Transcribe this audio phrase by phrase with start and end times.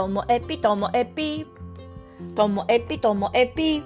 [0.00, 1.46] ともえぴともえぴ。
[2.34, 3.82] ともえぴともえぴ。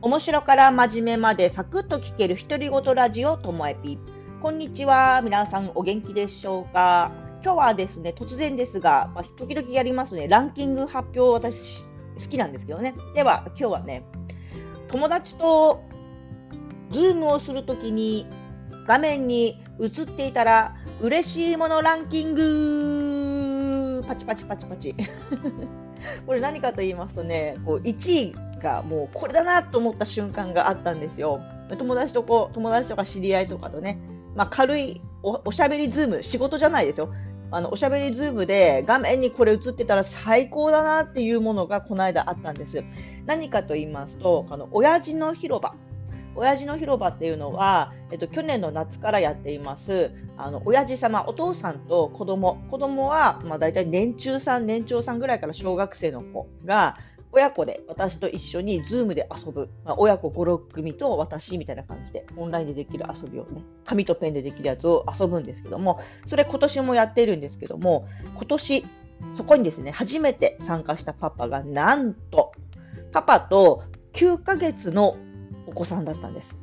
[0.00, 3.98] 面白から真面目までサクッと聞ける独り言ラジオともえぴ。
[4.40, 5.20] こんにちは。
[5.24, 7.10] 皆さんお元気でしょうか。
[7.42, 10.28] 今日はですね突然ですが、まあ、時々やりますね。
[10.28, 12.94] ランキング発表私好きなんですけどね。
[13.16, 14.04] では今日はね
[14.86, 15.82] 友達と
[16.92, 18.28] ズームをするときに
[18.86, 22.77] 画面に映っていたら嬉しいものランキング。
[24.08, 24.94] パチパチパチパチ。
[26.26, 31.40] これ何かと言いますとねこう1位がもうこれだなと思った瞬間があったんですよ。
[31.76, 33.98] 友達とこう友達とか知り合いとかとね、
[34.34, 37.12] まあ、軽いおおしゃべりズーム仕事じゃないですよ。
[37.50, 42.82] あのおしゃべりズームで画面にこれ映ってたら最高だなっていうものがこの間あったんです。
[43.26, 45.74] 何かと言いますとあの親父の広場。
[46.38, 50.12] 親父の広場っていうのは、えっと、去年の夏からやっています。
[50.36, 52.62] あの親父様お父さんと子供。
[52.70, 56.96] 子供はまあ大体年中さん年長さんぐらいから小学生の子が
[57.32, 68.86] 親子で私と一緒に Zoom で遊ぶ、まあ、親子5、6組と私みたいな感じでオンラインでできる遊びをね紙とペンでできるやつを遊ぶんですけどもそれ今年もやっているんですけども今年
[69.34, 72.52] そこにですね初めて参加したパパがなんと
[73.12, 73.84] パパと
[74.14, 75.16] 9ヶ月の
[75.68, 76.58] お子さんだったんです。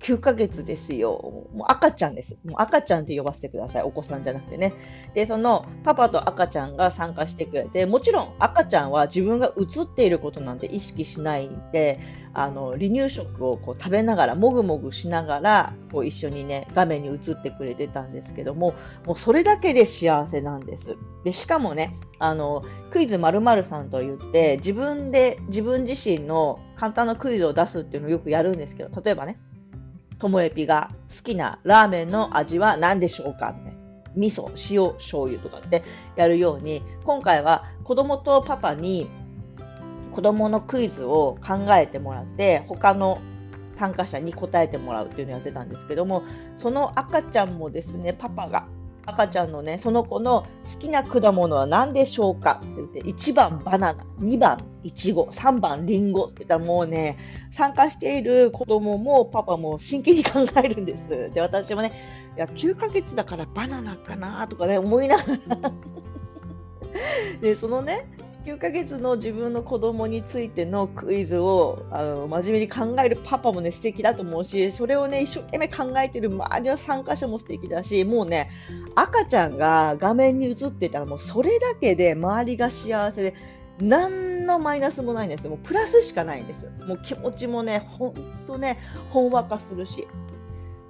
[0.00, 1.10] 9ヶ月ですよ。
[1.54, 2.36] もう赤ちゃんです。
[2.44, 3.82] もう赤ちゃんって呼ばせてください。
[3.82, 4.74] お子さんじゃなくてね。
[5.14, 12.00] で、そのパパと赤ちゃんが参加してくれて、もちろん赤ちゃんは自分が映っていることなんて意識しないんで、
[12.32, 18.74] あの離乳食をこう食べながら、もぐもぐしながら、こう一緒にね、画面に映ってくれてたんですけども、
[19.06, 20.96] もうそれだけで幸せなんです。
[21.24, 29.40] で、しかもね、あのクイズまるさんと言って自分で自分自身の簡単なクイズを出すっていうのをよくやるんですけど例えばね
[30.20, 33.52] ともえぴが好きなラーメンの味は何でしょうか？
[33.58, 33.80] みたいな。
[34.16, 35.84] 味噌、塩、醤油とかって
[36.16, 39.08] やるように、今回は子供とパパに
[40.12, 43.20] 子供のクイズを考えてもらって、他の
[43.74, 46.24] 参加者に答えてもらうっていうのをやってたんですけども、
[46.56, 48.66] その赤ちゃんもですね、パパが
[49.06, 57.18] 赤ちゃんのね、その子の好きな果物は何でしょうかって言って、1番バナナ、2番いちご、3番リンゴって言ったらもうね、
[57.50, 61.30] 参加している子供もパパも真剣に考えるんです。
[61.32, 61.92] で、私もね、
[62.36, 65.22] いや、9ヶ月だからバナナかなとかね、思いなが
[65.60, 65.72] ら
[67.40, 68.06] で、そのね、
[68.44, 78.50] 9ヶ月の自分の子供についてのクイズをあの真面目に考えるパパもね素敵だと思うしそれをね一生懸命考えてる周りの参加者も素敵だしもうね
[78.94, 83.34] 赤ちゃんが画面に映ってたらもうそれだけで周りが幸せで
[83.80, 88.14] 何のマイナスもないんですよもうプラスしかないんですよもう気持ちもねほん
[88.46, 90.06] とねほんわかするし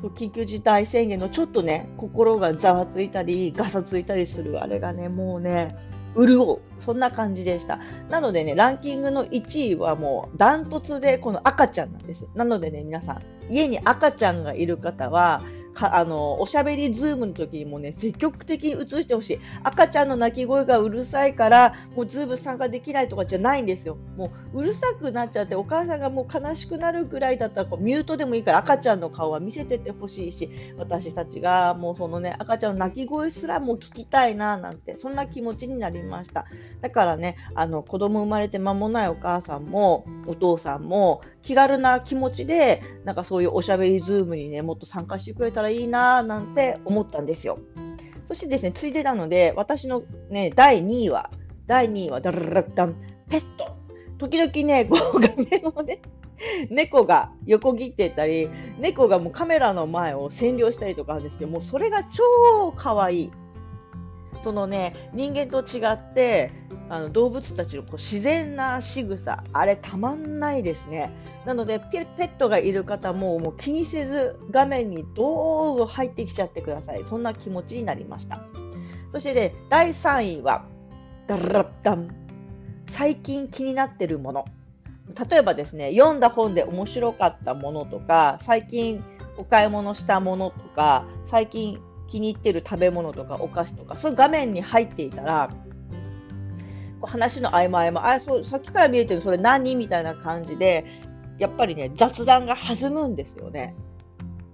[0.00, 5.76] そう緊急事態宣言のちょっとね心がざわついたりガサついたりするあれがねもうね
[6.16, 6.60] 潤う。
[6.80, 7.78] そんな感じでした。
[8.08, 12.26] なのでね、ランキングの1位はもうダントツでこの赤ちゃんなんです。
[12.34, 15.42] なのでね、皆さん、家に赤ちゃんがいる方は、
[15.80, 19.40] あのおしゃべりズームの時にもね積極的に映してほしい。
[19.62, 23.96] 赤ちゃんの泣き声がうるさいからもうズーム参加できないとかじゃないんですよ。
[24.16, 36.46] もううるさくなっちゃってお母さんがもう悲しくなるぐらいだったらこうミュートでもいいから赤ちゃんの顔は見せてってほしいし私たちがもうそのね赤ちゃんの泣き声すらも聞きたいななんてそんな気持ちになりました。
[36.80, 47.58] だからねあの子供生まれて間もないお母さんもお父さんも気軽な気持ちでなんかそういうおしゃべりズームにねもっと参加してくれたらいいななんて思ったんですよ。
[48.26, 51.30] そしてですね、ついでなので、私のね、第2位は、
[51.66, 52.96] 第2位は、ダララダン、
[53.30, 53.78] ペット。
[54.18, 56.02] 時々ね、こう画面をね、
[56.68, 63.30] 猫が横切ってたり、猫がもうカメラの前を占領したりとかあるんですけど、もうそれが超可愛い。
[64.42, 66.50] そのね、人間と違って、
[66.90, 71.12] あの動物たちのこう自然な仕草あれたまんないですね。
[71.44, 77.04] なのでペットがいる方ももう気にせず画面にどうぞ入ってきちゃってください。
[77.04, 78.40] そんな気持ちになりました。
[79.12, 80.64] そしてね第3位は
[81.26, 82.14] ダラッダン。
[82.88, 84.46] 最近気になってるもの。
[85.30, 89.02] 例えばですね読んだ本で面白かったものとか最近
[89.36, 95.50] お買い物したものとか最近気に入ってる食べ物とかお菓子とかそういう画面に入っていたら
[97.06, 100.84] 話の合間合間、あ、そう、さっきから見えてるそれ何みたいな感じで、
[101.38, 103.74] やっぱりね、雑談が弾むんですよね。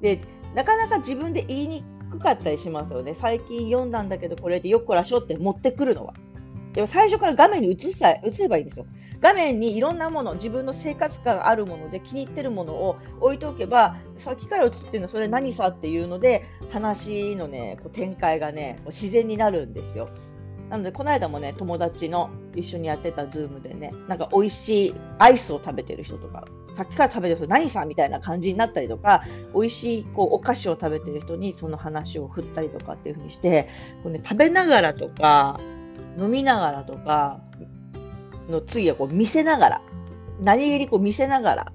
[0.00, 0.20] で、
[0.54, 3.14] なかなか自分で言いにくかったりしますよね。
[3.14, 6.14] 最近読んだんだけど、これでよっこらしょって持ってくるのは。
[6.74, 8.86] でも最初から画面に映さ映せばいいんですよ。
[9.22, 20.08] 画面にいろんなもの、自分の生活感あるもので気に入ってるものを置いておけば、さっきから映ってるのそれ何さっていうので、話のね、こう展開がね、自然になるんですよ。
[20.70, 29.22] なので、この間もね、友達の一緒にやってたズームでね、なんか美味しいアイスを食べてる人とか、さっきから食べてる人何さみたいな感じになったりとか、
[29.54, 33.68] 美味しいこうお菓子を食べてる人にその話を振ったりとかっていう風にして、
[34.02, 35.60] こうね、食べながらとか、
[36.18, 37.40] 飲みながらとか、
[38.48, 39.82] の次はこう見せながら、
[40.40, 41.72] 何気にこう見せながら、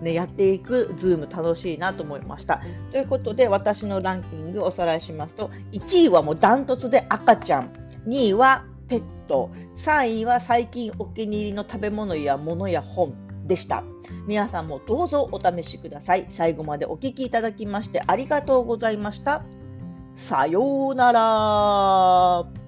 [0.00, 2.60] ね、やっていくズーム楽しいなと思いました。
[2.90, 7.70] ということで、私のランキングおさらいしますと、1位はもうダントツで赤ちゃん、
[8.06, 13.14] 2位はペット、3位は最近お気に入りの食べ物や物や本
[13.46, 13.84] でした。
[14.26, 16.26] 皆さんもどうぞお試しください。
[16.28, 19.42] 最後までお聴きいただきましてありがとうございました。
[20.14, 22.61] さようなら。